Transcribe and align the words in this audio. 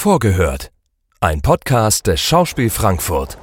Vorgehört. 0.00 0.70
Ein 1.18 1.42
Podcast 1.42 2.06
des 2.06 2.20
Schauspiel 2.20 2.70
Frankfurt. 2.70 3.36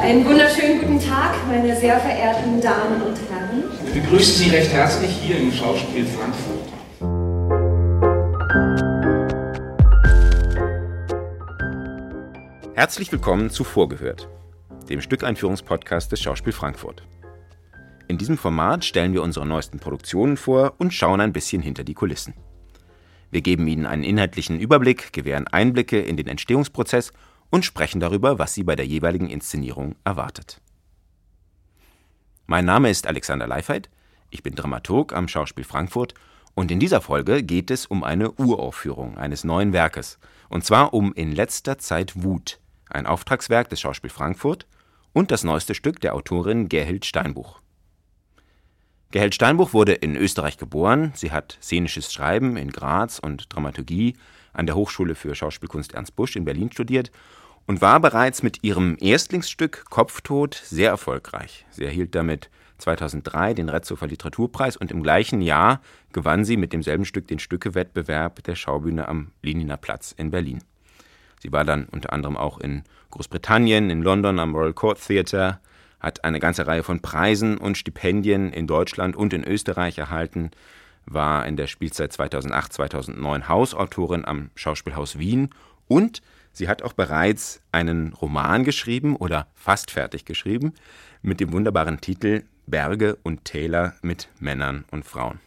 Einen 0.00 0.24
wunderschönen 0.24 0.80
guten 0.80 0.98
Tag, 0.98 1.34
meine 1.48 1.76
sehr 1.78 2.00
verehrten 2.00 2.62
Damen 2.62 3.02
und 3.02 3.18
Herren. 3.28 3.64
Wir 3.92 4.00
begrüßen 4.00 4.36
Sie 4.36 4.48
recht 4.48 4.72
herzlich 4.72 5.10
hier 5.10 5.36
im 5.36 5.52
Schauspiel 5.52 6.06
Frankfurt. 6.06 6.72
Herzlich 12.74 13.12
willkommen 13.12 13.50
zu 13.50 13.64
Vorgehört, 13.64 14.30
dem 14.88 15.02
Stückeinführungspodcast 15.02 16.10
des 16.10 16.22
Schauspiel 16.22 16.54
Frankfurt. 16.54 17.02
In 18.14 18.18
diesem 18.18 18.38
Format 18.38 18.84
stellen 18.84 19.12
wir 19.12 19.24
unsere 19.24 19.44
neuesten 19.44 19.80
Produktionen 19.80 20.36
vor 20.36 20.74
und 20.78 20.94
schauen 20.94 21.20
ein 21.20 21.32
bisschen 21.32 21.60
hinter 21.62 21.82
die 21.82 21.94
Kulissen. 21.94 22.32
Wir 23.32 23.40
geben 23.40 23.66
Ihnen 23.66 23.86
einen 23.86 24.04
inhaltlichen 24.04 24.60
Überblick, 24.60 25.12
gewähren 25.12 25.48
Einblicke 25.48 26.00
in 26.00 26.16
den 26.16 26.28
Entstehungsprozess 26.28 27.12
und 27.50 27.64
sprechen 27.64 27.98
darüber, 27.98 28.38
was 28.38 28.54
Sie 28.54 28.62
bei 28.62 28.76
der 28.76 28.86
jeweiligen 28.86 29.28
Inszenierung 29.28 29.96
erwartet. 30.04 30.60
Mein 32.46 32.64
Name 32.64 32.88
ist 32.88 33.08
Alexander 33.08 33.48
Leifheit, 33.48 33.90
ich 34.30 34.44
bin 34.44 34.54
Dramaturg 34.54 35.12
am 35.12 35.26
Schauspiel 35.26 35.64
Frankfurt 35.64 36.14
und 36.54 36.70
in 36.70 36.78
dieser 36.78 37.00
Folge 37.00 37.42
geht 37.42 37.72
es 37.72 37.84
um 37.84 38.04
eine 38.04 38.30
Uraufführung 38.30 39.18
eines 39.18 39.42
neuen 39.42 39.72
Werkes, 39.72 40.20
und 40.48 40.64
zwar 40.64 40.94
um 40.94 41.12
In 41.14 41.32
letzter 41.32 41.78
Zeit 41.78 42.22
Wut, 42.22 42.60
ein 42.88 43.08
Auftragswerk 43.08 43.70
des 43.70 43.80
Schauspiel 43.80 44.10
Frankfurt 44.10 44.68
und 45.12 45.32
das 45.32 45.42
neueste 45.42 45.74
Stück 45.74 46.00
der 46.00 46.14
Autorin 46.14 46.68
Gerhild 46.68 47.06
Steinbuch. 47.06 47.63
Gerheld 49.14 49.36
Steinbuch 49.36 49.72
wurde 49.72 49.92
in 49.92 50.16
Österreich 50.16 50.58
geboren. 50.58 51.12
Sie 51.14 51.30
hat 51.30 51.56
szenisches 51.62 52.12
Schreiben 52.12 52.56
in 52.56 52.72
Graz 52.72 53.20
und 53.20 53.54
Dramaturgie 53.54 54.16
an 54.52 54.66
der 54.66 54.74
Hochschule 54.74 55.14
für 55.14 55.36
Schauspielkunst 55.36 55.94
Ernst 55.94 56.16
Busch 56.16 56.34
in 56.34 56.44
Berlin 56.44 56.72
studiert 56.72 57.12
und 57.68 57.80
war 57.80 58.00
bereits 58.00 58.42
mit 58.42 58.64
ihrem 58.64 58.96
Erstlingsstück 58.98 59.84
Kopftod 59.88 60.60
sehr 60.64 60.90
erfolgreich. 60.90 61.64
Sie 61.70 61.84
erhielt 61.84 62.16
damit 62.16 62.50
2003 62.78 63.54
den 63.54 63.68
Retzofer 63.68 64.08
Literaturpreis 64.08 64.76
und 64.76 64.90
im 64.90 65.04
gleichen 65.04 65.42
Jahr 65.42 65.80
gewann 66.12 66.44
sie 66.44 66.56
mit 66.56 66.72
demselben 66.72 67.04
Stück 67.04 67.28
den 67.28 67.38
Stückewettbewerb 67.38 68.42
der 68.42 68.56
Schaubühne 68.56 69.06
am 69.06 69.30
Leniner 69.42 69.76
Platz 69.76 70.10
in 70.10 70.32
Berlin. 70.32 70.58
Sie 71.40 71.52
war 71.52 71.64
dann 71.64 71.84
unter 71.84 72.12
anderem 72.12 72.36
auch 72.36 72.58
in 72.58 72.82
Großbritannien, 73.12 73.90
in 73.90 74.02
London 74.02 74.40
am 74.40 74.56
Royal 74.56 74.72
Court 74.72 74.98
Theatre, 75.06 75.60
hat 76.04 76.22
eine 76.22 76.38
ganze 76.38 76.66
Reihe 76.66 76.82
von 76.82 77.00
Preisen 77.00 77.56
und 77.56 77.78
Stipendien 77.78 78.52
in 78.52 78.66
Deutschland 78.66 79.16
und 79.16 79.32
in 79.32 79.42
Österreich 79.42 79.98
erhalten, 79.98 80.50
war 81.06 81.46
in 81.46 81.56
der 81.56 81.66
Spielzeit 81.66 82.12
2008-2009 82.12 83.48
Hausautorin 83.48 84.24
am 84.24 84.50
Schauspielhaus 84.54 85.18
Wien 85.18 85.50
und 85.86 86.22
sie 86.52 86.68
hat 86.68 86.82
auch 86.82 86.92
bereits 86.92 87.62
einen 87.72 88.12
Roman 88.12 88.64
geschrieben 88.64 89.16
oder 89.16 89.48
fast 89.54 89.90
fertig 89.90 90.24
geschrieben 90.24 90.74
mit 91.22 91.40
dem 91.40 91.52
wunderbaren 91.52 92.00
Titel 92.00 92.44
Berge 92.66 93.16
und 93.22 93.44
Täler 93.44 93.94
mit 94.02 94.28
Männern 94.40 94.84
und 94.90 95.04
Frauen. 95.04 95.40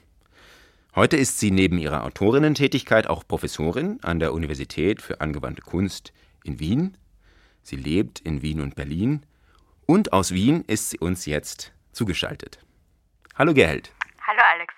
Heute 0.95 1.17
ist 1.17 1.39
sie 1.39 1.51
neben 1.51 1.77
ihrer 1.77 2.03
Autorinnentätigkeit 2.03 3.07
auch 3.07 3.27
Professorin 3.27 3.99
an 4.01 4.19
der 4.19 4.33
Universität 4.33 5.01
für 5.01 5.21
angewandte 5.21 5.61
Kunst 5.61 6.13
in 6.43 6.59
Wien. 6.59 6.97
Sie 7.61 7.75
lebt 7.75 8.19
in 8.19 8.41
Wien 8.41 8.61
und 8.61 8.75
Berlin 8.75 9.21
und 9.87 10.13
aus 10.13 10.31
Wien 10.31 10.63
ist 10.67 10.91
sie 10.91 10.99
uns 10.99 11.25
jetzt 11.25 11.73
zugeschaltet. 11.93 12.59
Hallo 13.35 13.55
Gerheld. 13.55 13.91
Hallo 14.27 14.41
Alex. 14.53 14.73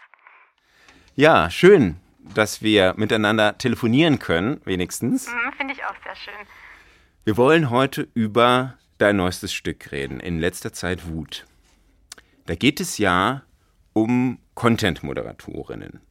Ja, 1.15 1.49
schön, 1.49 1.97
dass 2.33 2.61
wir 2.61 2.93
miteinander 2.95 3.57
telefonieren 3.57 4.19
können, 4.19 4.61
wenigstens. 4.63 5.27
Mhm, 5.27 5.51
Finde 5.57 5.73
ich 5.73 5.83
auch 5.83 5.95
sehr 6.05 6.15
schön. 6.15 6.47
Wir 7.25 7.35
wollen 7.35 7.69
heute 7.69 8.07
über 8.13 8.77
dein 8.99 9.17
neuestes 9.17 9.51
Stück 9.53 9.91
reden, 9.91 10.19
in 10.19 10.39
letzter 10.39 10.71
Zeit 10.71 11.09
Wut. 11.09 11.45
Da 12.45 12.55
geht 12.55 12.79
es 12.79 12.97
ja 12.97 13.43
um 13.93 14.39
Content-Moderatorinnen. 14.55 16.01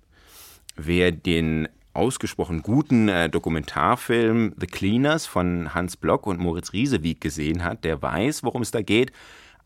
Wer 0.76 1.12
den 1.12 1.68
ausgesprochen 1.98 2.62
guten 2.62 3.08
äh, 3.08 3.28
Dokumentarfilm 3.28 4.54
The 4.56 4.66
Cleaners 4.66 5.26
von 5.26 5.74
Hans 5.74 5.96
Block 5.96 6.26
und 6.26 6.38
Moritz 6.38 6.72
Riesewieg 6.72 7.20
gesehen 7.20 7.64
hat, 7.64 7.84
der 7.84 8.00
weiß, 8.00 8.44
worum 8.44 8.62
es 8.62 8.70
da 8.70 8.80
geht. 8.80 9.12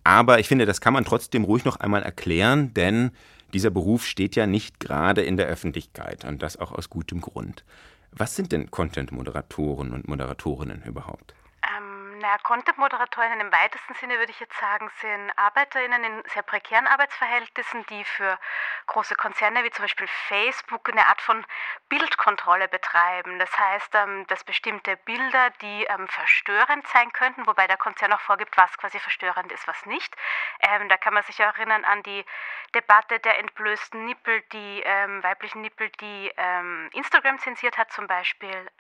Aber 0.03 0.41
ich 0.41 0.49
finde, 0.49 0.67
das 0.67 0.81
kann 0.81 0.95
man 0.95 1.05
trotzdem 1.05 1.45
ruhig 1.45 1.65
noch 1.65 1.77
einmal 1.77 2.03
erklären, 2.03 2.75
denn 2.75 3.11
dieser 3.53 3.71
Beruf 3.71 4.07
steht 4.07 4.35
ja 4.35 4.47
nicht 4.47 4.81
gerade 4.81 5.23
in 5.23 5.37
der 5.37 5.47
Öffentlichkeit 5.47 6.25
und 6.25 6.43
das 6.43 6.57
auch 6.57 6.73
aus 6.73 6.89
gutem 6.89 7.21
Grund. 7.21 7.65
Was 8.11 8.35
sind 8.35 8.51
denn 8.51 8.71
Content-Moderatoren 8.71 9.93
und 9.93 10.09
Moderatorinnen 10.09 10.83
überhaupt? 10.85 11.35
Naja, 12.23 12.39
Content-Moderatorinnen 12.45 13.41
im 13.41 13.53
weitesten 13.53 13.95
Sinne 13.95 14.17
würde 14.17 14.31
ich 14.31 14.39
jetzt 14.39 14.57
sagen, 14.57 14.89
sind 15.01 15.33
ArbeiterInnen 15.37 16.05
in 16.05 16.23
sehr 16.29 16.45
prekären 16.45 16.87
Arbeitsverhältnissen, 16.87 17.85
die 17.87 18.05
für 18.05 18.39
große 18.87 19.17
Konzerne 19.17 19.65
wie 19.65 19.71
zum 19.71 19.83
Beispiel 19.83 20.07
Facebook 20.29 20.89
eine 20.89 21.05
Art 21.09 21.21
von 21.21 21.45
Bildkontrolle 21.89 22.69
betreiben. 22.69 23.41
Das 23.41 23.59
heißt, 23.59 23.97
ähm, 23.97 24.25
dass 24.29 24.45
bestimmte 24.45 24.97
Bilder, 24.99 25.51
die 25.63 25.83
ähm, 25.87 26.07
verstörend 26.07 26.87
sein 26.87 27.13
könnten, 27.13 27.45
wobei 27.49 27.67
der 27.67 27.77
Konzern 27.77 28.13
auch 28.13 28.21
vorgibt, 28.21 28.57
was 28.57 28.79
quasi 28.79 29.01
verstörend 29.01 29.51
ist, 29.51 29.67
was 29.67 29.85
nicht. 29.87 30.15
Ähm, 30.61 30.89
da 30.89 30.99
kann 30.99 31.15
man 31.15 31.25
sich 31.25 31.41
erinnern 31.41 31.85
an 31.85 32.05
die 32.05 32.25
Debatte 32.73 33.19
der 33.19 33.41
entblößten 33.41 34.05
Nippel, 34.05 34.43
die 34.53 34.83
weiblichen 35.23 35.61
Nippel, 35.61 35.91
die 36.01 36.33
Instagram 36.93 37.39
zensiert 37.39 37.77
hat 37.77 37.93
zum 37.93 38.07
Beispiel. 38.07 38.71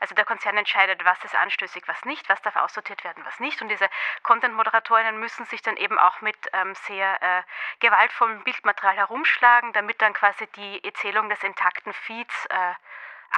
Also 0.00 0.14
der 0.14 0.26
Konzern 0.26 0.58
entscheidet, 0.58 1.02
was 1.04 1.22
ist 1.24 1.34
anstößig, 1.34 1.84
was 1.86 2.04
nicht, 2.04 2.28
was 2.28 2.39
darf 2.42 2.56
aussortiert 2.56 3.04
werden, 3.04 3.22
was 3.24 3.38
nicht. 3.40 3.60
Und 3.62 3.68
diese 3.68 3.86
Content-Moderatorinnen 4.22 5.18
müssen 5.18 5.46
sich 5.46 5.62
dann 5.62 5.76
eben 5.76 5.98
auch 5.98 6.20
mit 6.20 6.36
ähm, 6.52 6.74
sehr 6.86 7.22
äh, 7.22 7.42
gewaltvollem 7.80 8.42
Bildmaterial 8.44 8.96
herumschlagen, 8.96 9.72
damit 9.72 10.00
dann 10.00 10.12
quasi 10.12 10.46
die 10.56 10.84
Erzählung 10.84 11.28
des 11.28 11.42
intakten 11.42 11.92
Feeds 11.92 12.46
äh, 12.50 12.54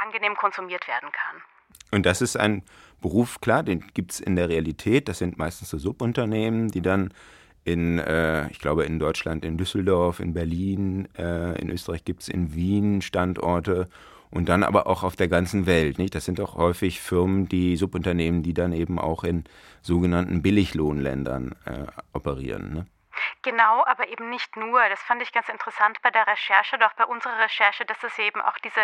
angenehm 0.05 0.37
konsumiert 0.37 0.89
werden 0.89 1.11
kann. 1.13 1.43
Und 1.91 2.07
das 2.07 2.21
ist 2.23 2.37
ein 2.37 2.65
Beruf, 3.01 3.41
klar, 3.41 3.63
den 3.63 3.81
gibt 3.95 4.13
es 4.13 4.21
in 4.21 4.37
der 4.37 4.49
Realität. 4.49 5.09
Das 5.09 5.19
sind 5.19 5.39
meistens 5.39 5.71
so 5.71 5.79
Subunternehmen, 5.79 6.69
die 6.69 6.83
dann 6.83 7.13
in, 7.65 7.99
äh, 7.99 8.49
ich 8.51 8.59
glaube, 8.59 8.85
in 8.85 8.99
Deutschland, 8.99 9.45
in 9.45 9.57
Düsseldorf, 9.57 10.21
in 10.21 10.35
Berlin, 10.35 11.09
äh, 11.17 11.61
in 11.61 11.71
Österreich 11.71 12.05
gibt 12.05 12.23
es 12.23 12.29
in 12.29 12.55
Wien 12.55 13.03
Standorte 13.03 13.89
und 14.33 14.49
dann 14.49 14.63
aber 14.63 14.87
auch 14.87 15.03
auf 15.03 15.15
der 15.15 15.29
ganzen 15.29 15.67
Welt. 15.67 15.99
Nicht? 15.99 16.15
Das 16.15 16.25
sind 16.25 16.41
auch 16.41 16.57
häufig 16.57 17.01
Firmen, 17.01 17.49
die 17.49 17.77
Subunternehmen, 17.77 18.43
die 18.43 18.55
dann 18.55 18.73
eben 18.73 18.99
auch 18.99 19.25
in 19.25 19.45
sogenannten 19.83 20.43
Billiglohnländern 20.43 21.55
äh, 21.67 21.87
operieren. 22.13 22.75
Ne? 22.75 22.87
Genau, 23.43 23.85
aber 23.87 24.09
eben 24.09 24.31
nicht 24.31 24.57
nur. 24.57 24.89
Das 24.89 25.03
fand 25.03 25.23
ich 25.23 25.33
ganz 25.33 25.49
interessant 25.49 26.01
bei 26.03 26.11
der 26.11 26.27
Recherche, 26.27 26.79
doch 26.79 26.93
bei 26.95 27.05
unserer 27.05 27.39
Recherche, 27.39 27.85
dass 27.85 28.03
es 28.03 28.19
eben 28.19 28.41
auch 28.41 28.59
diese 28.59 28.81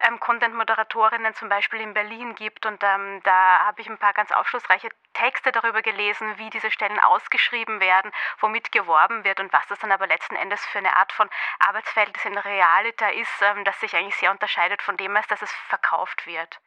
ähm, 0.00 0.18
Content-Moderatorinnen 0.20 1.34
zum 1.34 1.48
Beispiel 1.48 1.80
in 1.80 1.94
Berlin 1.94 2.34
gibt. 2.34 2.66
Und 2.66 2.82
ähm, 2.82 3.20
da 3.24 3.66
habe 3.66 3.80
ich 3.80 3.88
ein 3.88 3.98
paar 3.98 4.12
ganz 4.12 4.32
aufschlussreiche 4.32 4.88
Texte 5.14 5.52
darüber 5.52 5.82
gelesen, 5.82 6.38
wie 6.38 6.50
diese 6.50 6.70
Stellen 6.70 6.98
ausgeschrieben 6.98 7.80
werden, 7.80 8.10
womit 8.40 8.72
geworben 8.72 9.24
wird 9.24 9.40
und 9.40 9.52
was 9.52 9.66
das 9.68 9.78
dann 9.78 9.92
aber 9.92 10.06
letzten 10.06 10.36
Endes 10.36 10.64
für 10.66 10.78
eine 10.78 10.96
Art 10.96 11.12
von 11.12 11.28
Arbeitsverhältnis 11.60 12.24
in 12.24 12.38
Realita 12.38 13.08
ist, 13.08 13.42
ähm, 13.42 13.64
das 13.64 13.78
sich 13.80 13.94
eigentlich 13.94 14.16
sehr 14.16 14.30
unterscheidet 14.30 14.82
von 14.82 14.96
dem, 14.96 15.16
als 15.16 15.26
dass 15.28 15.42
es 15.42 15.52
verkauft 15.68 16.26
wird. 16.26 16.60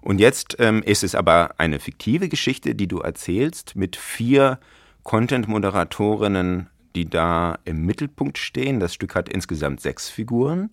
Und 0.00 0.18
jetzt 0.18 0.56
ähm, 0.58 0.82
ist 0.82 1.04
es 1.04 1.14
aber 1.14 1.54
eine 1.58 1.78
fiktive 1.78 2.28
Geschichte, 2.28 2.74
die 2.74 2.88
du 2.88 3.00
erzählst, 3.00 3.76
mit 3.76 3.96
vier 3.96 4.58
Content-Moderatorinnen, 5.02 6.70
die 6.94 7.08
da 7.08 7.58
im 7.64 7.84
Mittelpunkt 7.84 8.38
stehen. 8.38 8.80
Das 8.80 8.94
Stück 8.94 9.14
hat 9.14 9.28
insgesamt 9.28 9.80
sechs 9.80 10.08
Figuren. 10.08 10.70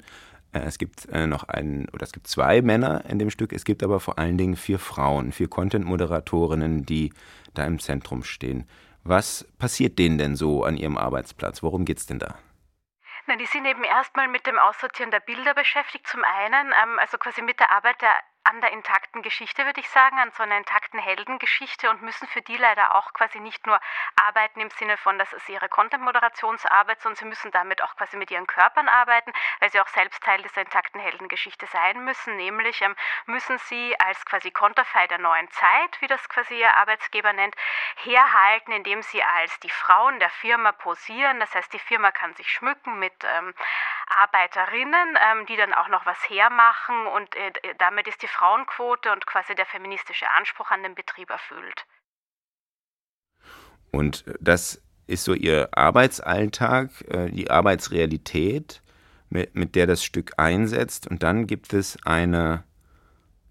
Äh, 0.51 0.59
es 0.59 0.77
gibt 0.77 1.07
äh, 1.09 1.27
noch 1.27 1.43
einen, 1.45 1.89
oder 1.89 2.03
es 2.03 2.11
gibt 2.11 2.27
zwei 2.27 2.61
Männer 2.61 3.05
in 3.05 3.19
dem 3.19 3.29
Stück, 3.29 3.53
es 3.53 3.65
gibt 3.65 3.83
aber 3.83 3.99
vor 3.99 4.19
allen 4.19 4.37
Dingen 4.37 4.55
vier 4.55 4.79
Frauen, 4.79 5.31
vier 5.31 5.47
Content-Moderatorinnen, 5.47 6.85
die 6.85 7.13
da 7.53 7.65
im 7.65 7.79
Zentrum 7.79 8.23
stehen. 8.23 8.67
Was 9.03 9.47
passiert 9.57 9.97
denen 9.97 10.17
denn 10.17 10.35
so 10.35 10.63
an 10.63 10.77
ihrem 10.77 10.97
Arbeitsplatz? 10.97 11.63
Worum 11.63 11.85
geht's 11.85 12.05
denn 12.05 12.19
da? 12.19 12.37
Na, 13.27 13.35
die 13.35 13.45
sind 13.45 13.65
eben 13.65 13.83
erstmal 13.83 14.27
mit 14.27 14.45
dem 14.47 14.57
Aussortieren 14.57 15.11
der 15.11 15.19
Bilder 15.19 15.53
beschäftigt. 15.53 16.07
Zum 16.07 16.21
einen, 16.23 16.67
ähm, 16.67 16.99
also 16.99 17.17
quasi 17.17 17.41
mit 17.41 17.59
der 17.59 17.71
Arbeit 17.71 18.01
der 18.01 18.11
an 18.43 18.61
der 18.61 18.71
intakten 18.71 19.21
Geschichte, 19.21 19.65
würde 19.65 19.79
ich 19.79 19.89
sagen, 19.89 20.17
an 20.17 20.31
so 20.31 20.43
einer 20.43 20.57
intakten 20.57 20.99
Heldengeschichte 20.99 21.89
und 21.89 22.01
müssen 22.01 22.27
für 22.27 22.41
die 22.41 22.57
leider 22.57 22.95
auch 22.95 23.13
quasi 23.13 23.39
nicht 23.39 23.67
nur 23.67 23.79
arbeiten 24.15 24.59
im 24.61 24.69
Sinne 24.71 24.97
von, 24.97 25.19
das 25.19 25.31
ist 25.33 25.47
ihre 25.49 25.69
Content-Moderationsarbeit, 25.69 27.01
sondern 27.01 27.17
sie 27.17 27.25
müssen 27.25 27.51
damit 27.51 27.83
auch 27.83 27.95
quasi 27.95 28.17
mit 28.17 28.31
ihren 28.31 28.47
Körpern 28.47 28.87
arbeiten, 28.87 29.31
weil 29.59 29.71
sie 29.71 29.79
auch 29.79 29.87
selbst 29.87 30.23
Teil 30.23 30.41
dieser 30.41 30.61
intakten 30.61 30.99
Heldengeschichte 30.99 31.67
sein 31.67 32.03
müssen. 32.03 32.37
Nämlich 32.37 32.81
ähm, 32.81 32.95
müssen 33.25 33.57
sie 33.59 33.95
als 33.99 34.25
quasi 34.25 34.51
Konterfei 34.51 35.05
der 35.07 35.19
neuen 35.19 35.49
Zeit, 35.51 36.01
wie 36.01 36.07
das 36.07 36.27
quasi 36.29 36.59
ihr 36.59 36.75
Arbeitsgeber 36.75 37.33
nennt, 37.33 37.55
herhalten, 37.97 38.71
indem 38.71 39.03
sie 39.03 39.23
als 39.23 39.59
die 39.59 39.69
Frauen 39.69 40.19
der 40.19 40.29
Firma 40.29 40.71
posieren. 40.71 41.39
Das 41.39 41.53
heißt, 41.53 41.71
die 41.73 41.79
Firma 41.79 42.11
kann 42.11 42.33
sich 42.35 42.51
schmücken 42.51 42.99
mit 42.99 43.13
ähm, 43.23 43.53
Arbeiterinnen, 44.09 45.17
ähm, 45.31 45.45
die 45.45 45.55
dann 45.55 45.73
auch 45.73 45.87
noch 45.87 46.05
was 46.05 46.17
hermachen 46.29 47.07
und 47.07 47.35
äh, 47.35 47.51
damit 47.77 48.07
ist 48.07 48.21
die 48.21 48.27
Frauenquote 48.27 49.11
und 49.11 49.25
quasi 49.25 49.55
der 49.55 49.65
feministische 49.65 50.29
Anspruch 50.31 50.71
an 50.71 50.83
den 50.83 50.95
Betrieb 50.95 51.29
erfüllt. 51.29 51.85
Und 53.91 54.25
das 54.39 54.81
ist 55.07 55.23
so 55.23 55.33
Ihr 55.33 55.69
Arbeitsalltag, 55.71 56.89
äh, 57.07 57.29
die 57.31 57.49
Arbeitsrealität, 57.49 58.81
mit, 59.29 59.55
mit 59.55 59.75
der 59.75 59.87
das 59.87 60.03
Stück 60.03 60.33
einsetzt. 60.37 61.07
Und 61.07 61.23
dann 61.23 61.47
gibt 61.47 61.73
es 61.73 61.97
eine, 62.05 62.63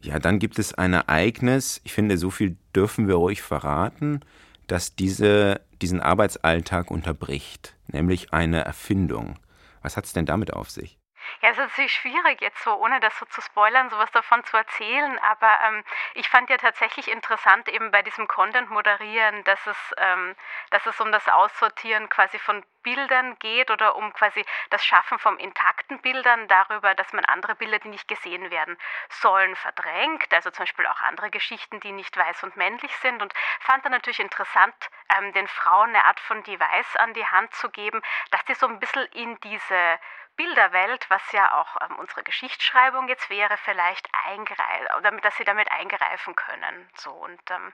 ja, 0.01 0.19
dann 0.19 0.39
gibt 0.39 0.59
es 0.59 0.75
ein 0.75 0.93
Ereignis, 0.93 1.81
ich 1.85 1.93
finde, 1.93 2.19
so 2.19 2.31
viel 2.31 2.57
dürfen 2.75 3.09
wir 3.09 3.15
ruhig 3.15 3.43
verraten, 3.43 4.21
dass 4.67 4.97
diese, 4.97 5.61
diesen 5.81 6.01
Arbeitsalltag 6.01 6.91
unterbricht, 6.91 7.75
nämlich 7.87 8.33
eine 8.33 8.65
Erfindung. 8.65 9.39
Was 9.89 9.97
hat 9.97 10.05
es 10.05 10.13
denn 10.13 10.27
damit 10.27 10.53
auf 10.53 10.69
sich? 10.69 10.98
Ja, 11.41 11.51
es 11.51 11.59
ist 11.59 11.69
natürlich 11.69 11.93
schwierig, 11.93 12.41
jetzt 12.41 12.63
so, 12.63 12.75
ohne 12.75 13.01
das 13.01 13.17
so 13.19 13.25
zu 13.27 13.41
spoilern, 13.41 13.91
sowas 13.91 14.11
davon 14.11 14.45
zu 14.45 14.57
erzählen. 14.57 15.19
Aber 15.21 15.59
ähm, 15.67 15.85
ich 16.15 16.29
fand 16.29 16.51
ja 16.51 16.57
tatsächlich 16.57 17.09
interessant, 17.09 17.69
eben 17.69 17.91
bei 17.91 18.03
diesem 18.03 18.27
Content-Moderieren, 18.29 19.45
dass 19.45 19.65
es, 19.67 19.95
ähm, 19.99 20.35
dass 20.71 20.85
es 20.87 21.01
um 21.01 21.13
das 21.13 21.29
Aussortieren 21.29 22.09
quasi 22.09 22.39
von 22.39 22.65
Bildern 22.83 23.39
geht 23.39 23.71
oder 23.71 23.97
um 23.97 24.13
quasi 24.13 24.45
das 24.71 24.85
Schaffen 24.85 25.19
von 25.19 25.39
intakten 25.39 26.01
Bildern 26.01 26.49
darüber, 26.49 26.95
dass 26.95 27.13
man 27.13 27.25
andere 27.25 27.55
Bilder, 27.55 27.79
die 27.79 27.89
nicht 27.89 28.09
gesehen 28.09 28.51
werden 28.51 28.77
sollen, 29.09 29.55
verdrängt. 29.57 30.33
Also 30.33 30.51
zum 30.51 30.65
Beispiel 30.65 30.87
auch 30.87 31.01
andere 31.03 31.31
Geschichten, 31.31 31.81
die 31.81 31.93
nicht 31.93 32.17
weiß 32.17 32.43
und 32.45 32.57
männlich 32.57 32.95
sind. 32.99 33.23
Und 33.23 33.33
fand 33.61 33.85
dann 33.85 33.93
natürlich 33.93 34.21
interessant, 34.21 34.75
ähm, 35.17 35.33
den 35.33 35.49
Frauen 35.49 35.91
eine 35.91 36.05
Art 36.05 36.21
von 36.21 36.43
Device 36.43 36.97
an 36.97 37.15
die 37.15 37.27
Hand 37.27 37.55
zu 37.55 37.71
geben, 37.71 38.03
dass 38.31 38.45
die 38.47 38.55
so 38.55 38.67
ein 38.67 38.81
bisschen 38.81 39.05
in 39.13 39.39
diese 39.41 39.99
Bilderwelt, 40.39 41.05
was 41.11 41.21
ja 41.33 41.61
auch 41.61 41.77
ähm, 41.83 41.97
unsere 41.99 42.23
Geschichtsschreibung 42.23 43.09
jetzt 43.09 43.29
wäre, 43.29 43.57
vielleicht 43.65 44.09
eingreifen, 44.27 44.87
damit, 45.03 45.25
dass 45.25 45.37
sie 45.37 45.45
damit 45.45 45.71
eingreifen 45.71 46.35
können. 46.35 46.89
So, 46.97 47.11
und 47.11 47.41
ähm, 47.51 47.73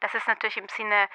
das 0.00 0.14
ist 0.14 0.26
natürlich 0.26 0.56
im 0.56 0.68
Sinne 0.68 1.08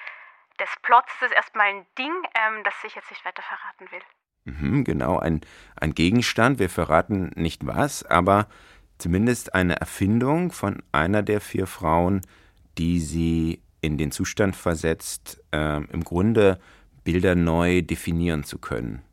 des 0.58 0.70
Plots 0.82 1.12
ist 1.20 1.34
erstmal 1.34 1.66
ein 1.66 1.86
Ding, 1.98 2.12
ähm, 2.34 2.62
das 2.64 2.74
ich 2.84 2.94
jetzt 2.94 3.10
nicht 3.10 3.24
weiter 3.24 3.42
verraten 3.42 3.90
will. 3.90 4.02
Mhm, 4.44 4.84
genau, 4.84 5.18
ein, 5.18 5.40
ein 5.76 5.94
Gegenstand. 5.94 6.58
Wir 6.58 6.70
verraten 6.70 7.32
nicht 7.34 7.66
was, 7.66 8.04
aber 8.04 8.46
zumindest 8.98 9.54
eine 9.54 9.76
Erfindung 9.76 10.52
von 10.52 10.82
einer 10.92 11.22
der 11.22 11.40
vier 11.40 11.66
Frauen, 11.66 12.22
die 12.78 13.00
sie 13.00 13.62
in 13.80 13.98
den 13.98 14.12
Zustand 14.12 14.56
versetzt, 14.56 15.42
äh, 15.52 15.82
im 15.82 16.04
Grunde 16.04 16.60
Bilder 17.04 17.34
neu 17.34 17.82
definieren 17.82 18.44
zu 18.44 18.58
können. 18.58 19.04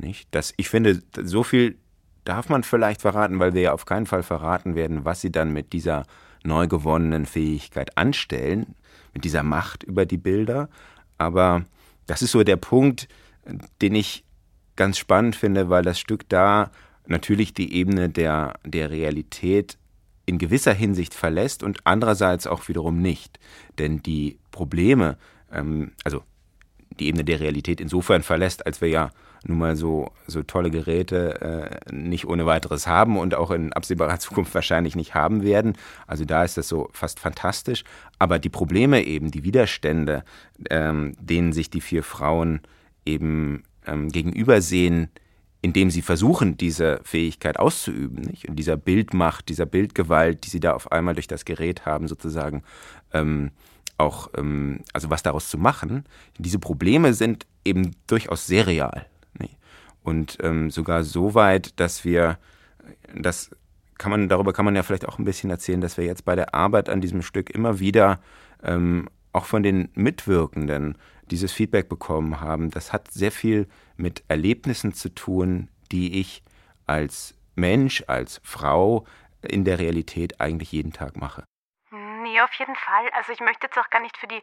Nicht? 0.00 0.28
Das, 0.32 0.54
ich 0.56 0.68
finde, 0.68 1.02
so 1.22 1.42
viel 1.42 1.78
darf 2.24 2.48
man 2.48 2.62
vielleicht 2.62 3.02
verraten, 3.02 3.38
weil 3.38 3.54
wir 3.54 3.62
ja 3.62 3.72
auf 3.72 3.86
keinen 3.86 4.06
Fall 4.06 4.22
verraten 4.22 4.74
werden, 4.74 5.04
was 5.04 5.20
sie 5.20 5.32
dann 5.32 5.52
mit 5.52 5.72
dieser 5.72 6.04
neu 6.44 6.68
gewonnenen 6.68 7.26
Fähigkeit 7.26 7.96
anstellen, 7.96 8.74
mit 9.14 9.24
dieser 9.24 9.42
Macht 9.42 9.82
über 9.82 10.06
die 10.06 10.16
Bilder. 10.16 10.68
Aber 11.18 11.64
das 12.06 12.22
ist 12.22 12.32
so 12.32 12.42
der 12.42 12.56
Punkt, 12.56 13.08
den 13.82 13.94
ich 13.94 14.24
ganz 14.76 14.98
spannend 14.98 15.36
finde, 15.36 15.68
weil 15.68 15.82
das 15.82 15.98
Stück 15.98 16.28
da 16.28 16.70
natürlich 17.06 17.52
die 17.52 17.74
Ebene 17.74 18.08
der, 18.08 18.54
der 18.64 18.90
Realität 18.90 19.76
in 20.26 20.38
gewisser 20.38 20.72
Hinsicht 20.72 21.12
verlässt 21.12 21.62
und 21.62 21.80
andererseits 21.84 22.46
auch 22.46 22.68
wiederum 22.68 23.02
nicht. 23.02 23.38
Denn 23.78 24.02
die 24.02 24.38
Probleme, 24.52 25.18
ähm, 25.52 25.92
also 26.04 26.22
die 26.98 27.08
Ebene 27.08 27.24
der 27.24 27.40
Realität 27.40 27.80
insofern 27.80 28.22
verlässt, 28.22 28.64
als 28.64 28.80
wir 28.80 28.88
ja 28.88 29.10
nun 29.46 29.58
mal 29.58 29.76
so, 29.76 30.12
so 30.26 30.42
tolle 30.42 30.70
Geräte 30.70 31.80
äh, 31.88 31.94
nicht 31.94 32.26
ohne 32.26 32.46
weiteres 32.46 32.86
haben 32.86 33.18
und 33.18 33.34
auch 33.34 33.50
in 33.50 33.72
absehbarer 33.72 34.18
Zukunft 34.20 34.54
wahrscheinlich 34.54 34.96
nicht 34.96 35.14
haben 35.14 35.42
werden. 35.42 35.74
Also 36.06 36.24
da 36.24 36.44
ist 36.44 36.56
das 36.56 36.68
so 36.68 36.88
fast 36.92 37.20
fantastisch. 37.20 37.84
Aber 38.18 38.38
die 38.38 38.50
Probleme 38.50 39.04
eben, 39.04 39.30
die 39.30 39.44
Widerstände, 39.44 40.24
ähm, 40.68 41.14
denen 41.20 41.52
sich 41.52 41.70
die 41.70 41.80
vier 41.80 42.02
Frauen 42.02 42.60
eben 43.06 43.62
ähm, 43.86 44.10
gegenübersehen, 44.10 45.08
indem 45.62 45.90
sie 45.90 46.02
versuchen, 46.02 46.56
diese 46.56 47.00
Fähigkeit 47.04 47.58
auszuüben, 47.58 48.22
nicht? 48.22 48.48
Und 48.48 48.56
dieser 48.56 48.76
Bildmacht, 48.76 49.48
dieser 49.48 49.66
Bildgewalt, 49.66 50.44
die 50.44 50.50
sie 50.50 50.60
da 50.60 50.72
auf 50.72 50.90
einmal 50.90 51.14
durch 51.14 51.28
das 51.28 51.44
Gerät 51.44 51.84
haben, 51.84 52.08
sozusagen, 52.08 52.62
ähm, 53.12 53.50
auch, 53.98 54.30
ähm, 54.36 54.80
also 54.94 55.10
was 55.10 55.22
daraus 55.22 55.50
zu 55.50 55.58
machen. 55.58 56.04
Diese 56.38 56.58
Probleme 56.58 57.12
sind 57.12 57.46
eben 57.64 57.90
durchaus 58.06 58.46
sehr 58.46 58.66
real. 58.66 59.06
Und 60.02 60.38
ähm, 60.42 60.70
sogar 60.70 61.04
so 61.04 61.34
weit, 61.34 61.78
dass 61.78 62.04
wir, 62.04 62.38
das 63.14 63.50
kann 63.98 64.10
man, 64.10 64.28
darüber 64.28 64.52
kann 64.52 64.64
man 64.64 64.74
ja 64.76 64.82
vielleicht 64.82 65.06
auch 65.06 65.18
ein 65.18 65.24
bisschen 65.24 65.50
erzählen, 65.50 65.80
dass 65.80 65.98
wir 65.98 66.04
jetzt 66.04 66.24
bei 66.24 66.34
der 66.34 66.54
Arbeit 66.54 66.88
an 66.88 67.00
diesem 67.00 67.22
Stück 67.22 67.50
immer 67.50 67.80
wieder 67.80 68.20
ähm, 68.62 69.08
auch 69.32 69.44
von 69.44 69.62
den 69.62 69.90
Mitwirkenden 69.94 70.96
dieses 71.30 71.52
Feedback 71.52 71.88
bekommen 71.88 72.40
haben. 72.40 72.70
Das 72.70 72.92
hat 72.92 73.10
sehr 73.10 73.30
viel 73.30 73.68
mit 73.96 74.24
Erlebnissen 74.28 74.94
zu 74.94 75.10
tun, 75.10 75.68
die 75.92 76.18
ich 76.18 76.42
als 76.86 77.34
Mensch, 77.54 78.02
als 78.06 78.40
Frau 78.42 79.04
in 79.42 79.64
der 79.64 79.78
Realität 79.78 80.40
eigentlich 80.40 80.72
jeden 80.72 80.92
Tag 80.92 81.16
mache. 81.16 81.44
Nee, 82.22 82.40
auf 82.42 82.52
jeden 82.54 82.76
Fall. 82.76 83.08
Also 83.10 83.32
ich 83.32 83.40
möchte 83.40 83.66
jetzt 83.66 83.78
auch 83.78 83.88
gar 83.88 84.00
nicht 84.00 84.16
für 84.18 84.26
die 84.26 84.42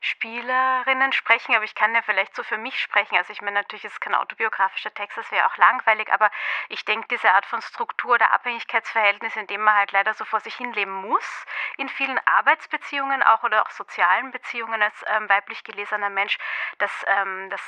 Spielerinnen 0.00 1.12
sprechen, 1.12 1.54
aber 1.56 1.64
ich 1.64 1.74
kann 1.74 1.94
ja 1.94 2.02
vielleicht 2.02 2.36
so 2.36 2.42
für 2.44 2.56
mich 2.58 2.80
sprechen. 2.80 3.16
Also 3.16 3.32
ich 3.32 3.40
meine, 3.40 3.54
natürlich 3.60 3.84
ist 3.84 3.94
es 3.94 4.00
kein 4.00 4.14
autobiografischer 4.14 4.92
Text, 4.94 5.16
das 5.18 5.30
wäre 5.32 5.46
auch 5.46 5.56
langweilig, 5.56 6.12
aber 6.12 6.30
ich 6.68 6.84
denke, 6.84 7.08
diese 7.08 7.32
Art 7.32 7.44
von 7.46 7.60
Struktur 7.62 8.14
oder 8.14 8.30
Abhängigkeitsverhältnis, 8.32 9.34
in 9.36 9.46
dem 9.48 9.62
man 9.62 9.74
halt 9.74 9.92
leider 9.92 10.14
so 10.14 10.24
vor 10.24 10.40
sich 10.40 10.54
hinleben 10.54 10.92
muss, 10.94 11.46
in 11.78 11.88
vielen 11.88 12.20
Arbeitsbeziehungen 12.26 13.22
auch 13.22 13.42
oder 13.42 13.62
auch 13.62 13.70
sozialen 13.70 14.30
Beziehungen 14.30 14.80
als 14.82 15.04
ähm, 15.08 15.28
weiblich 15.28 15.64
gelesener 15.64 16.10
Mensch, 16.10 16.38
das, 16.78 16.92
ähm, 17.08 17.50
das 17.50 17.62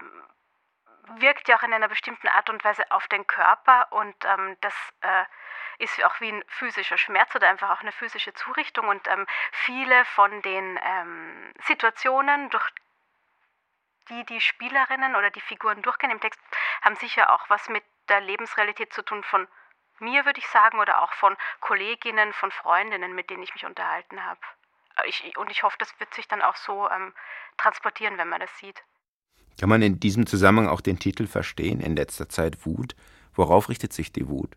ähm, 0.00 0.22
wirkt 1.18 1.48
ja 1.48 1.56
auch 1.56 1.62
in 1.62 1.72
einer 1.72 1.88
bestimmten 1.88 2.28
Art 2.28 2.50
und 2.50 2.64
Weise 2.64 2.90
auf 2.90 3.06
den 3.08 3.26
Körper 3.26 3.92
und 3.92 4.14
ähm, 4.24 4.56
das 4.60 4.74
äh, 5.00 5.24
ist 5.78 6.04
auch 6.04 6.20
wie 6.20 6.30
ein 6.30 6.44
physischer 6.46 6.98
Schmerz 6.98 7.34
oder 7.34 7.48
einfach 7.48 7.70
auch 7.70 7.80
eine 7.80 7.92
physische 7.92 8.32
Zurichtung. 8.34 8.88
Und 8.88 9.06
ähm, 9.08 9.26
viele 9.52 10.04
von 10.04 10.42
den 10.42 10.78
ähm, 10.82 11.52
Situationen, 11.64 12.50
durch 12.50 12.68
die 14.10 14.24
die 14.26 14.40
Spielerinnen 14.40 15.16
oder 15.16 15.30
die 15.30 15.40
Figuren 15.40 15.82
durchgehen 15.82 16.10
im 16.10 16.20
Text, 16.20 16.40
haben 16.82 16.96
sicher 16.96 17.32
auch 17.32 17.48
was 17.48 17.68
mit 17.68 17.82
der 18.08 18.20
Lebensrealität 18.20 18.92
zu 18.92 19.02
tun 19.02 19.22
von 19.24 19.48
mir, 19.98 20.24
würde 20.26 20.40
ich 20.40 20.48
sagen, 20.48 20.78
oder 20.78 21.02
auch 21.02 21.12
von 21.14 21.36
Kolleginnen, 21.60 22.32
von 22.32 22.50
Freundinnen, 22.50 23.14
mit 23.14 23.30
denen 23.30 23.42
ich 23.42 23.54
mich 23.54 23.64
unterhalten 23.64 24.22
habe. 24.24 24.40
Ich, 25.06 25.36
und 25.36 25.50
ich 25.50 25.62
hoffe, 25.62 25.76
das 25.78 25.98
wird 25.98 26.12
sich 26.14 26.28
dann 26.28 26.42
auch 26.42 26.56
so 26.56 26.88
ähm, 26.90 27.14
transportieren, 27.56 28.18
wenn 28.18 28.28
man 28.28 28.40
das 28.40 28.58
sieht. 28.58 28.82
Kann 29.58 29.68
man 29.68 29.82
in 29.82 30.00
diesem 30.00 30.26
Zusammenhang 30.26 30.68
auch 30.68 30.80
den 30.80 30.98
Titel 30.98 31.26
verstehen, 31.26 31.80
in 31.80 31.96
letzter 31.96 32.28
Zeit 32.28 32.66
Wut? 32.66 32.94
Worauf 33.34 33.68
richtet 33.68 33.92
sich 33.92 34.12
die 34.12 34.28
Wut? 34.28 34.56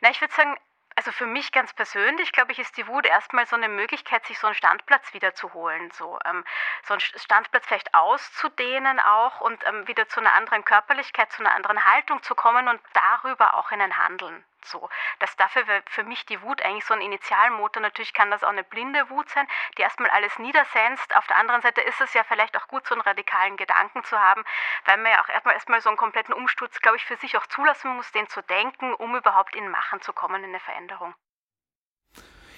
Na, 0.00 0.10
ich 0.10 0.20
würde 0.20 0.34
sagen, 0.34 0.56
also 0.96 1.10
für 1.10 1.26
mich 1.26 1.52
ganz 1.52 1.72
persönlich, 1.72 2.32
glaube 2.32 2.52
ich, 2.52 2.58
ist 2.58 2.76
die 2.76 2.86
Wut 2.86 3.06
erstmal 3.06 3.46
so 3.46 3.56
eine 3.56 3.68
Möglichkeit, 3.68 4.26
sich 4.26 4.38
so 4.38 4.46
einen 4.46 4.54
Standplatz 4.54 5.14
wiederzuholen. 5.14 5.90
So, 5.92 6.18
ähm, 6.26 6.44
so 6.86 6.94
einen 6.94 7.00
Standplatz 7.00 7.66
vielleicht 7.66 7.94
auszudehnen 7.94 9.00
auch 9.00 9.40
und 9.40 9.58
ähm, 9.66 9.88
wieder 9.88 10.08
zu 10.08 10.20
einer 10.20 10.34
anderen 10.34 10.64
Körperlichkeit, 10.64 11.32
zu 11.32 11.40
einer 11.40 11.54
anderen 11.54 11.84
Haltung 11.84 12.22
zu 12.22 12.34
kommen 12.34 12.68
und 12.68 12.80
darüber 12.92 13.54
auch 13.54 13.70
in 13.72 13.80
ein 13.80 13.96
Handeln 13.96 14.44
so. 14.64 14.88
Das 15.18 15.34
dafür 15.36 15.66
wäre 15.66 15.82
für 15.86 16.04
mich 16.04 16.26
die 16.26 16.40
Wut 16.42 16.62
eigentlich 16.62 16.84
so 16.84 16.94
ein 16.94 17.00
Initialmotor. 17.00 17.82
Natürlich 17.82 18.12
kann 18.12 18.30
das 18.30 18.44
auch 18.44 18.48
eine 18.48 18.64
blinde 18.64 19.08
Wut 19.10 19.28
sein, 19.30 19.46
die 19.76 19.82
erstmal 19.82 20.10
alles 20.10 20.38
niedersenzt. 20.38 21.14
Auf 21.16 21.26
der 21.26 21.36
anderen 21.36 21.62
Seite 21.62 21.80
ist 21.80 22.00
es 22.00 22.14
ja 22.14 22.24
vielleicht 22.24 22.56
auch 22.56 22.68
gut, 22.68 22.86
so 22.86 22.94
einen 22.94 23.02
radikalen 23.02 23.56
Gedanken 23.56 24.04
zu 24.04 24.18
haben, 24.18 24.42
weil 24.86 24.98
man 24.98 25.12
ja 25.12 25.22
auch 25.22 25.28
erstmal, 25.28 25.54
erstmal 25.54 25.80
so 25.80 25.88
einen 25.88 25.98
kompletten 25.98 26.34
Umsturz, 26.34 26.80
glaube 26.80 26.96
ich, 26.96 27.04
für 27.04 27.16
sich 27.16 27.36
auch 27.36 27.46
zulassen 27.46 27.96
muss, 27.96 28.10
den 28.12 28.28
zu 28.28 28.42
denken, 28.42 28.94
um 28.94 29.16
überhaupt 29.16 29.54
in 29.56 29.68
Machen 29.68 30.00
zu 30.00 30.12
kommen, 30.12 30.42
in 30.42 30.50
eine 30.50 30.60
Veränderung. 30.60 31.14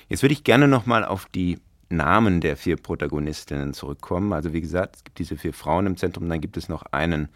Jetzt 0.08 0.23
würde 0.23 0.34
ich 0.34 0.44
gerne 0.44 0.68
nochmal 0.68 1.04
auf 1.04 1.26
die 1.26 1.61
Namen 1.88 2.40
der 2.40 2.56
vier 2.56 2.76
Protagonistinnen 2.76 3.75
zurückkommen. 3.75 4.32
Also 4.32 4.52
wie 4.52 4.61
gesagt, 4.61 4.96
es 4.96 5.04
gibt 5.04 5.18
diese 5.18 5.37
vier 5.37 5.54
Frauen 5.54 5.87
im 5.87 5.96
Zentrum, 5.96 6.28
dann 6.28 6.40
gibt 6.40 6.56
es 6.56 6.68
noch 6.68 6.84
einen 6.92 7.28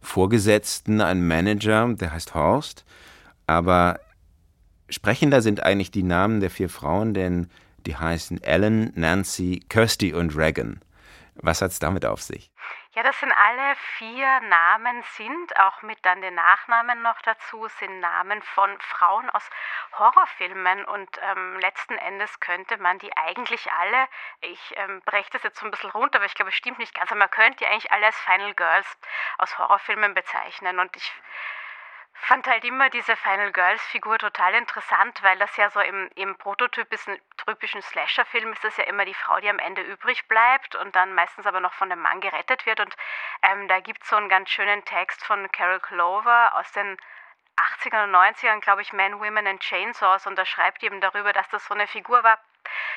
Vorgesetzten, 0.00 1.00
einen 1.00 1.26
Manager, 1.26 1.88
der 1.94 2.12
heißt 2.12 2.34
Horst. 2.34 2.84
Aber 3.46 4.00
sprechender 4.88 5.42
sind 5.42 5.62
eigentlich 5.62 5.90
die 5.90 6.02
Namen 6.02 6.40
der 6.40 6.50
vier 6.50 6.68
Frauen, 6.68 7.14
denn 7.14 7.50
die 7.86 7.96
heißen 7.96 8.42
Ellen, 8.42 8.92
Nancy, 8.94 9.64
Kirsty 9.68 10.14
und 10.14 10.36
Regan. 10.36 10.80
Was 11.36 11.62
hat 11.62 11.72
es 11.72 11.78
damit 11.78 12.06
auf 12.06 12.22
sich? 12.22 12.50
Ja, 12.94 13.02
das 13.02 13.18
sind 13.18 13.32
alle 13.32 13.74
vier 13.98 14.40
Namen, 14.42 15.02
sind 15.16 15.58
auch 15.58 15.82
mit 15.82 15.98
dann 16.04 16.20
den 16.20 16.36
Nachnamen 16.36 17.02
noch 17.02 17.20
dazu, 17.22 17.66
sind 17.80 17.98
Namen 17.98 18.40
von 18.42 18.70
Frauen 18.78 19.28
aus 19.30 19.50
Horrorfilmen 19.98 20.84
und 20.84 21.08
ähm, 21.20 21.58
letzten 21.58 21.98
Endes 21.98 22.38
könnte 22.38 22.76
man 22.78 23.00
die 23.00 23.10
eigentlich 23.16 23.66
alle, 23.72 24.06
ich 24.42 24.74
ähm, 24.76 25.02
breche 25.06 25.28
das 25.32 25.42
jetzt 25.42 25.58
so 25.58 25.64
ein 25.66 25.72
bisschen 25.72 25.90
runter, 25.90 26.18
aber 26.18 26.26
ich 26.26 26.34
glaube, 26.34 26.50
es 26.50 26.56
stimmt 26.56 26.78
nicht 26.78 26.94
ganz, 26.94 27.10
aber 27.10 27.18
man 27.18 27.30
könnte 27.30 27.58
die 27.58 27.66
eigentlich 27.66 27.90
alle 27.90 28.06
als 28.06 28.16
Final 28.20 28.54
Girls 28.54 28.86
aus 29.38 29.58
Horrorfilmen 29.58 30.14
bezeichnen 30.14 30.78
und 30.78 30.94
ich 30.96 31.12
fand 32.14 32.46
halt 32.46 32.64
immer 32.64 32.90
diese 32.90 33.16
Final 33.16 33.52
Girls 33.52 33.82
Figur 33.86 34.18
total 34.18 34.54
interessant, 34.54 35.22
weil 35.22 35.38
das 35.38 35.56
ja 35.56 35.70
so 35.70 35.80
im, 35.80 36.08
im 36.14 36.36
prototypischen 36.36 37.18
typischen 37.36 37.82
Slasher-Film 37.82 38.52
ist 38.52 38.64
das 38.64 38.76
ja 38.76 38.84
immer 38.84 39.04
die 39.04 39.14
Frau, 39.14 39.38
die 39.40 39.48
am 39.48 39.58
Ende 39.58 39.82
übrig 39.82 40.26
bleibt 40.28 40.74
und 40.76 40.94
dann 40.96 41.14
meistens 41.14 41.46
aber 41.46 41.60
noch 41.60 41.74
von 41.74 41.90
dem 41.90 42.00
Mann 42.00 42.20
gerettet 42.20 42.64
wird. 42.66 42.80
Und 42.80 42.96
ähm, 43.42 43.68
da 43.68 43.80
gibt 43.80 44.02
es 44.02 44.08
so 44.08 44.16
einen 44.16 44.28
ganz 44.28 44.50
schönen 44.50 44.84
Text 44.84 45.24
von 45.24 45.50
Carol 45.52 45.80
Clover 45.80 46.54
aus 46.56 46.70
den 46.72 46.96
80ern 47.56 48.04
und 48.04 48.14
90ern, 48.14 48.60
glaube 48.60 48.82
ich, 48.82 48.92
Men, 48.92 49.20
Women 49.20 49.46
and 49.46 49.60
Chainsaws 49.60 50.26
und 50.26 50.36
da 50.36 50.44
schreibt 50.44 50.82
eben 50.82 51.00
darüber, 51.00 51.32
dass 51.32 51.48
das 51.50 51.64
so 51.66 51.74
eine 51.74 51.86
Figur 51.86 52.22
war, 52.24 52.38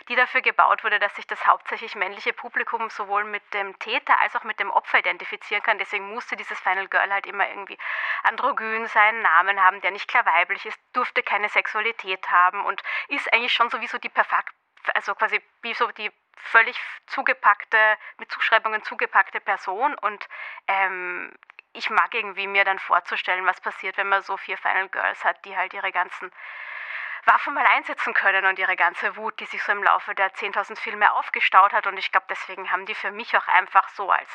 die 0.08 0.16
dafür 0.16 0.42
gebaut 0.42 0.84
wurde, 0.84 1.00
dass 1.00 1.16
sich 1.16 1.28
das 1.28 1.46
hauptsächlich 1.46 1.96
männliche 1.96 2.34
Publikum 2.34 2.90
sowohl 2.90 3.24
mit 3.26 3.44
dem 3.54 3.78
Täter 3.80 4.20
als 4.22 4.36
auch 4.36 4.44
mit 4.44 4.60
dem 4.60 4.70
Opfer 4.70 5.00
identifizieren 5.00 5.64
kann. 5.64 5.78
Deswegen 5.78 6.14
musste 6.14 6.36
dieses 6.36 6.60
Final 6.60 6.88
Girl 6.88 7.12
halt 7.12 7.26
immer 7.26 7.48
irgendwie 7.48 7.78
androgyn 8.24 8.88
sein, 8.88 9.22
Namen 9.22 9.62
haben, 9.62 9.82
der 9.82 9.92
nicht 9.92 10.08
klar 10.08 10.26
weiblich 10.26 10.66
ist, 10.66 10.80
durfte 10.94 11.24
keine 11.24 11.50
Sexualität 11.50 12.30
haben 12.30 12.64
und 12.66 12.82
ist 13.10 13.32
eigentlich 13.34 13.54
schon 13.54 13.70
sowieso 13.70 13.98
die 13.98 14.10
perfekt, 14.10 14.54
also 14.94 15.14
quasi 15.16 15.42
wie 15.62 15.74
so 15.74 15.92
die 15.92 16.12
völlig 16.38 16.80
zugepackte, 17.08 17.78
mit 18.18 18.32
Zuschreibungen 18.32 18.84
zugepackte 18.84 19.40
Person 19.42 19.96
und 19.96 20.28
ähm, 20.68 21.34
ich 21.74 21.90
mag 21.90 22.14
irgendwie 22.14 22.48
mir 22.48 22.64
dann 22.64 22.80
vorzustellen, 22.80 23.46
was 23.46 23.62
passiert, 23.62 23.98
wenn 23.98 24.10
man 24.10 24.24
so 24.24 24.38
vier 24.38 24.58
Final 24.58 24.90
Girls 24.90 25.24
hat, 25.24 25.44
die 25.46 25.56
halt 25.56 25.74
ihre 25.74 25.92
ganzen 25.92 26.32
Waffen 27.28 27.54
mal 27.54 27.66
einsetzen 27.76 28.14
können 28.14 28.46
und 28.46 28.58
ihre 28.58 28.76
ganze 28.76 29.16
Wut, 29.18 29.40
die 29.40 29.46
sich 29.46 29.62
so 29.62 29.72
im 29.74 29.84
Laufe 29.84 30.16
der 30.16 30.34
10.000 30.34 30.80
Filme 30.80 31.14
aufgestaut 31.14 31.74
hat. 31.74 31.86
Und 31.86 31.98
ich 31.98 32.12
glaube, 32.12 32.26
deswegen 32.30 32.72
haben 32.72 32.86
die 32.86 32.96
für 32.96 33.12
mich 33.12 33.36
auch 33.38 33.48
einfach 33.48 33.90
so 33.90 34.10
als 34.10 34.30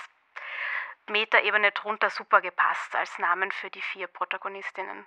Metaebene 1.11 1.73
drunter 1.73 2.11
super 2.11 2.41
gepasst 2.41 2.95
als 2.95 3.19
Namen 3.19 3.51
für 3.51 3.71
die 3.71 3.81
vier 3.81 4.07
Protagonistinnen. 4.07 5.05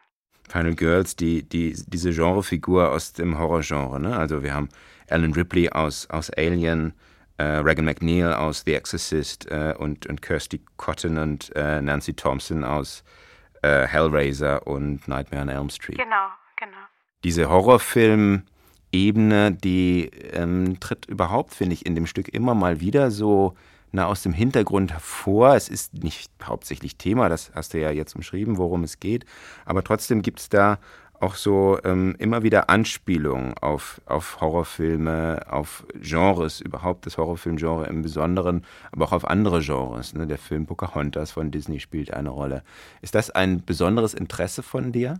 Final 0.49 0.75
Girls, 0.75 1.15
die, 1.15 1.47
die, 1.47 1.73
diese 1.87 2.11
Genrefigur 2.11 2.91
aus 2.91 3.13
dem 3.13 3.37
Horrorgenre. 3.37 3.99
Ne? 3.99 4.17
Also 4.17 4.43
wir 4.43 4.53
haben 4.53 4.69
Ellen 5.07 5.33
Ripley 5.33 5.69
aus, 5.69 6.09
aus 6.09 6.29
Alien, 6.31 6.93
äh, 7.37 7.43
Regan 7.43 7.85
McNeil 7.85 8.33
aus 8.33 8.63
The 8.65 8.75
Exorcist 8.75 9.49
äh, 9.49 9.73
und, 9.77 10.05
und 10.05 10.21
Kirsty 10.21 10.63
Cotton 10.77 11.17
und 11.17 11.55
äh, 11.55 11.81
Nancy 11.81 12.15
Thompson 12.15 12.63
aus 12.63 13.03
äh, 13.61 13.87
Hellraiser 13.87 14.67
und 14.67 15.07
Nightmare 15.07 15.43
on 15.43 15.49
Elm 15.49 15.69
Street. 15.69 15.97
Genau, 15.97 16.29
diese 17.25 17.50
Horrorfilm-Ebene, 17.50 19.51
die 19.51 20.12
ähm, 20.32 20.79
tritt 20.79 21.08
überhaupt, 21.08 21.55
finde 21.55 21.74
ich, 21.74 21.86
in 21.86 21.96
dem 21.96 22.05
Stück 22.05 22.29
immer 22.29 22.53
mal 22.53 22.79
wieder 22.79 23.10
so 23.10 23.55
na, 23.91 24.05
aus 24.05 24.22
dem 24.22 24.32
Hintergrund 24.32 24.91
hervor. 24.91 25.55
Es 25.55 25.67
ist 25.67 25.96
nicht 25.96 26.32
hauptsächlich 26.44 26.98
Thema, 26.98 27.27
das 27.27 27.51
hast 27.55 27.74
du 27.74 27.82
ja 27.82 27.89
jetzt 27.89 28.15
umschrieben, 28.15 28.58
worum 28.58 28.84
es 28.84 29.00
geht, 29.00 29.25
aber 29.65 29.84
trotzdem 29.84 30.22
gibt 30.22 30.39
es 30.39 30.50
da 30.50 30.77
auch 31.20 31.36
so 31.36 31.79
ähm, 31.84 32.15
immer 32.20 32.44
wieder 32.44 32.70
Anspielungen 32.70 33.58
auf, 33.58 34.01
auf 34.05 34.39
Horrorfilme, 34.41 35.48
auf 35.50 35.88
Genres, 35.96 36.62
überhaupt 36.62 37.08
das 37.08 37.17
Horrorfilmgenre 37.17 37.88
im 37.88 38.03
Besonderen, 38.03 38.65
aber 38.91 39.05
auch 39.05 39.13
auf 39.13 39.25
andere 39.25 39.62
Genres. 39.62 40.13
Ne? 40.13 40.27
Der 40.27 40.38
Film 40.38 40.67
Pocahontas 40.67 41.32
von 41.32 41.50
Disney 41.50 41.79
spielt 41.79 42.13
eine 42.13 42.29
Rolle. 42.29 42.62
Ist 43.01 43.15
das 43.15 43.32
ein 43.32 43.65
besonderes 43.65 44.13
Interesse 44.13 44.62
von 44.62 44.91
dir? 44.91 45.17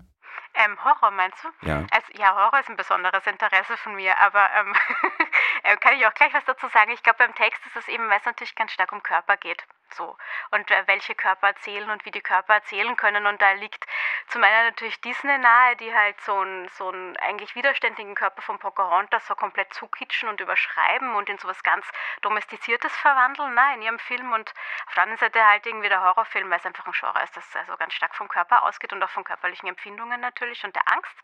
Ähm, 0.56 0.78
Horror 0.84 1.12
meinst 1.12 1.44
du? 1.44 1.68
Ja. 1.68 1.86
Also, 1.92 2.08
ja, 2.14 2.36
Horror 2.36 2.60
ist 2.60 2.70
ein 2.70 2.78
besonderes 2.78 3.26
Interesse 3.28 3.76
von 3.78 3.96
mir, 3.96 4.18
aber 4.20 4.50
ähm, 4.56 4.74
äh, 5.64 5.78
kann 5.78 5.96
ich 5.96 6.06
auch 6.06 6.14
gleich 6.14 6.34
was 6.34 6.46
dazu 6.46 6.68
sagen. 6.70 6.92
Ich 6.92 7.04
glaube, 7.04 7.18
beim 7.20 7.36
Text 7.36 7.66
ist 7.66 7.76
es 7.76 7.88
eben, 7.88 8.10
weil 8.10 8.20
es 8.20 8.26
natürlich 8.26 8.56
ganz 8.56 8.72
stark 8.72 8.92
um 8.92 9.04
Körper 9.04 9.38
geht. 9.38 9.66
So. 9.96 10.18
Und 10.52 10.70
äh, 10.72 10.84
welche 10.88 11.16
Körper 11.16 11.48
erzählen 11.48 11.90
und 11.90 12.06
wie 12.06 12.12
die 12.12 12.22
Körper 12.22 12.56
erzählen 12.56 12.96
können. 12.96 13.26
Und 13.26 13.42
da 13.42 13.54
liegt 13.54 13.86
zum 14.28 14.44
einen 14.44 14.68
natürlich 14.68 15.00
Disney 15.02 15.38
nahe, 15.38 15.76
die 15.78 15.94
halt 15.94 16.20
so 16.22 16.38
einen 16.38 16.68
so 16.70 16.92
eigentlich 17.20 17.56
widerständigen 17.56 18.16
Körper 18.16 18.42
von 18.42 18.60
Pocahontas 18.60 19.26
so 19.28 19.36
komplett 19.36 19.74
zukitschen 19.74 20.28
und 20.30 20.42
überschreiben 20.42 21.16
und 21.16 21.30
in 21.30 21.38
sowas 21.38 21.64
ganz 21.64 21.90
Domestiziertes 22.22 22.96
verwandeln, 22.98 23.54
na, 23.54 23.74
in 23.74 23.82
ihrem 23.82 24.00
Film. 24.00 24.34
Und 24.34 24.54
auf 24.88 24.94
der 24.96 25.04
anderen 25.04 25.20
Seite 25.20 25.46
halt 25.46 25.66
irgendwie 25.66 25.90
der 25.90 26.04
Horrorfilm, 26.04 26.50
weil 26.50 26.60
es 26.60 26.66
einfach 26.66 26.86
ein 26.86 26.94
Genre 26.94 27.24
ist, 27.24 27.38
das 27.38 27.56
also 27.56 27.78
ganz 27.78 27.94
stark 27.94 28.16
vom 28.16 28.28
Körper 28.28 28.64
ausgeht 28.64 28.92
und 28.94 29.02
auch 29.02 29.10
von 29.10 29.24
körperlichen 29.24 29.70
Empfindungen 29.70 30.20
natürlich 30.20 30.64
und 30.64 30.76
der 30.76 30.84
Angst 30.92 31.16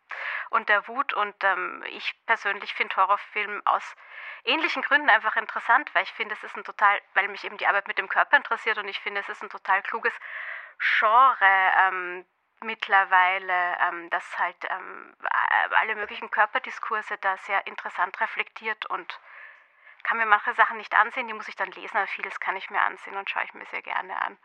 und 0.49 0.69
der 0.69 0.87
Wut. 0.87 1.13
Und 1.13 1.35
ähm, 1.43 1.83
ich 1.87 2.15
persönlich 2.25 2.73
finde 2.73 2.95
Horrorfilm 2.95 3.61
aus 3.65 3.95
ähnlichen 4.43 4.81
Gründen 4.81 5.09
einfach 5.09 5.35
interessant, 5.35 5.93
weil 5.93 6.03
ich 6.03 6.11
finde, 6.13 6.35
es 6.35 6.43
ist 6.43 6.55
ein 6.55 6.63
total, 6.63 6.99
weil 7.13 7.27
mich 7.27 7.43
eben 7.43 7.57
die 7.57 7.67
Arbeit 7.67 7.87
mit 7.87 7.97
dem 7.97 8.09
Körper 8.09 8.37
interessiert 8.37 8.77
und 8.77 8.87
ich 8.87 8.99
finde, 8.99 9.21
es 9.21 9.29
ist 9.29 9.43
ein 9.43 9.49
total 9.49 9.81
kluges 9.81 10.13
Genre 10.99 11.71
ähm, 11.87 12.25
mittlerweile, 12.63 13.53
ähm, 13.87 14.09
das 14.09 14.23
halt 14.37 14.57
ähm, 14.69 15.15
alle 15.79 15.95
möglichen 15.95 16.29
Körperdiskurse 16.29 17.17
da 17.21 17.37
sehr 17.37 17.65
interessant 17.67 18.19
reflektiert 18.19 18.85
und 18.87 19.19
kann 20.03 20.17
mir 20.17 20.25
manche 20.25 20.53
Sachen 20.55 20.77
nicht 20.77 20.93
ansehen, 20.95 21.27
die 21.27 21.33
muss 21.33 21.47
ich 21.47 21.55
dann 21.55 21.71
lesen, 21.71 21.97
aber 21.97 22.07
vieles 22.07 22.39
kann 22.39 22.55
ich 22.55 22.69
mir 22.69 22.81
ansehen 22.81 23.15
und 23.15 23.29
schaue 23.29 23.43
ich 23.43 23.53
mir 23.53 23.65
sehr 23.67 23.81
gerne 23.81 24.19
an. 24.21 24.37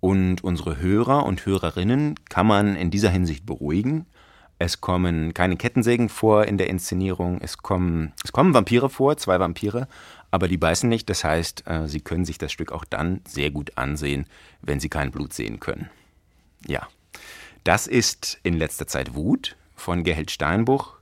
Und 0.00 0.42
unsere 0.42 0.78
Hörer 0.78 1.24
und 1.24 1.46
Hörerinnen 1.46 2.18
kann 2.28 2.46
man 2.46 2.76
in 2.76 2.90
dieser 2.90 3.10
Hinsicht 3.10 3.46
beruhigen. 3.46 4.12
Es 4.64 4.80
kommen 4.80 5.34
keine 5.34 5.56
Kettensägen 5.56 6.08
vor 6.08 6.44
in 6.44 6.56
der 6.56 6.68
Inszenierung. 6.68 7.40
Es 7.40 7.58
kommen, 7.58 8.12
es 8.22 8.30
kommen 8.30 8.54
Vampire 8.54 8.88
vor, 8.90 9.16
zwei 9.16 9.40
Vampire, 9.40 9.88
aber 10.30 10.46
die 10.46 10.56
beißen 10.56 10.88
nicht. 10.88 11.10
Das 11.10 11.24
heißt, 11.24 11.64
äh, 11.66 11.88
Sie 11.88 12.00
können 12.00 12.24
sich 12.24 12.38
das 12.38 12.52
Stück 12.52 12.70
auch 12.70 12.84
dann 12.84 13.22
sehr 13.26 13.50
gut 13.50 13.76
ansehen, 13.76 14.24
wenn 14.60 14.78
Sie 14.78 14.88
kein 14.88 15.10
Blut 15.10 15.32
sehen 15.32 15.58
können. 15.58 15.90
Ja, 16.64 16.86
das 17.64 17.88
ist 17.88 18.38
in 18.44 18.54
letzter 18.54 18.86
Zeit 18.86 19.16
Wut 19.16 19.56
von 19.74 20.04
Gerhard 20.04 20.30
Steinbuch. 20.30 20.92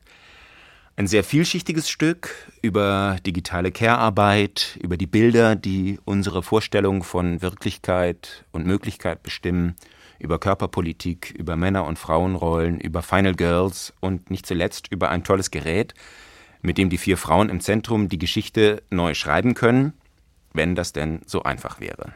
Ein 0.97 1.07
sehr 1.07 1.23
vielschichtiges 1.23 1.90
Stück 1.90 2.31
über 2.62 3.19
digitale 3.26 3.73
Care-Arbeit, 3.73 4.79
über 4.83 4.97
die 4.97 5.07
Bilder, 5.07 5.55
die 5.55 5.99
unsere 6.07 6.43
Vorstellung 6.43 7.02
von 7.02 7.43
Wirklichkeit 7.43 8.47
und 8.52 8.64
Möglichkeit 8.64 9.23
bestimmen 9.23 9.76
über 10.21 10.39
Körperpolitik, 10.39 11.35
über 11.37 11.57
Männer- 11.57 11.87
und 11.87 11.99
Frauenrollen, 11.99 12.79
über 12.79 13.03
Final 13.03 13.35
Girls 13.35 13.93
und 14.00 14.31
nicht 14.31 14.47
zuletzt 14.47 14.87
über 14.93 15.11
ein 15.11 15.25
tolles 15.25 15.50
Gerät, 15.50 15.95
mit 16.62 16.79
dem 16.79 16.91
die 16.91 16.99
vier 16.99 17.17
Frauen 17.17 17.49
im 17.49 17.61
Zentrum 17.61 18.09
die 18.09 18.19
Geschichte 18.19 18.83
neu 18.91 19.15
schreiben 19.15 19.55
können, 19.55 19.95
wenn 20.53 20.75
das 20.75 20.93
denn 20.93 21.21
so 21.27 21.43
einfach 21.43 21.81
wäre. 21.81 22.12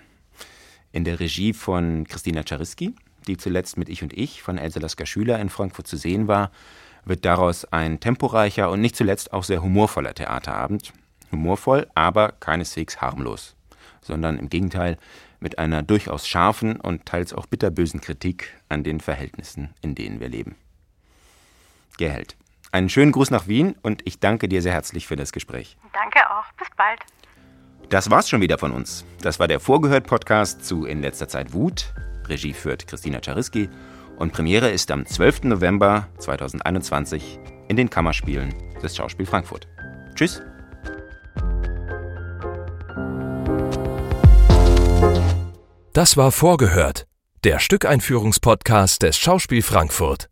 In 0.93 1.05
der 1.05 1.19
Regie 1.19 1.53
von 1.53 2.07
Christina 2.07 2.45
Czariski, 2.45 2.95
die 3.27 3.37
zuletzt 3.37 3.79
mit 3.79 3.89
Ich 3.89 4.03
und 4.03 4.13
Ich 4.13 4.43
von 4.43 4.59
Else 4.59 4.79
Lasker 4.79 5.07
Schüler 5.07 5.41
in 5.41 5.49
Frankfurt 5.49 5.87
zu 5.87 5.97
sehen 5.97 6.29
war, 6.29 6.51
wird 7.05 7.25
daraus 7.25 7.65
ein 7.65 8.01
temporeicher 8.01 8.71
und 8.71 8.81
nicht 8.81 8.97
zuletzt 8.97 9.33
auch 9.33 9.45
sehr 9.45 9.63
humorvoller 9.63 10.15
Theaterabend. 10.15 10.93
Humorvoll, 11.33 11.89
aber 11.95 12.33
keineswegs 12.33 13.01
harmlos, 13.01 13.57
sondern 14.03 14.39
im 14.39 14.49
Gegenteil 14.49 14.99
mit 15.45 15.59
einer 15.61 15.83
durchaus 15.83 16.27
scharfen 16.27 16.81
und 16.81 17.07
teils 17.07 17.33
auch 17.33 17.47
bitterbösen 17.47 18.01
Kritik 18.01 18.53
an 18.69 18.83
den 18.83 18.99
Verhältnissen, 18.99 19.75
in 19.83 19.95
denen 19.95 20.19
wir 20.19 20.29
leben. 20.29 20.57
Gerheld, 21.99 22.37
einen 22.73 22.89
schönen 22.89 23.13
Gruß 23.13 23.31
nach 23.31 23.47
Wien 23.47 23.77
und 23.83 24.03
ich 24.05 24.19
danke 24.19 24.49
dir 24.49 24.63
sehr 24.63 24.73
herzlich 24.73 25.07
für 25.07 25.17
das 25.17 25.31
Gespräch. 25.31 25.77
Danke 25.93 26.19
auch. 26.29 26.51
Bis 26.59 26.67
bald. 26.77 26.99
Das 27.91 28.11
war's 28.11 28.29
schon 28.29 28.41
wieder 28.41 28.59
von 28.59 28.73
uns. 28.73 29.05
Das 29.21 29.39
war 29.39 29.47
der 29.47 29.61
Vorgehört-Podcast 29.61 30.65
zu 30.65 30.87
In 30.87 31.03
letzter 31.03 31.29
Zeit 31.29 31.53
Wut. 31.53 31.93
Regie 32.27 32.55
führt 32.55 32.89
Christina 32.89 33.21
Czariski 33.21 33.69
und 34.17 34.33
Premiere 34.33 34.71
ist 34.71 34.91
am 34.91 35.05
12. 35.05 35.45
November 35.45 36.09
2021 36.19 37.39
in 37.69 37.77
den 37.77 37.91
Kammerspielen 37.91 38.55
des 38.83 38.97
Schauspiel 38.97 39.27
Frankfurt. 39.27 39.69
Tschüss. 40.15 40.43
Das 45.95 46.17
war 46.17 46.33
Vorgehört, 46.33 47.07
der 47.45 47.61
Stückeinführungspodcast 47.61 49.05
des 49.05 49.17
Schauspiel 49.17 49.63
Frankfurt. 49.63 50.29